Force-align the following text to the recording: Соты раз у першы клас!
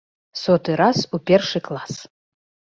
Соты 0.41 0.77
раз 0.81 0.97
у 1.19 1.21
першы 1.33 1.59
клас! 1.71 2.03